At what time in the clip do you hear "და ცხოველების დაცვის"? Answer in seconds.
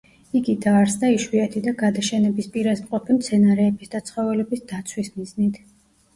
3.93-5.15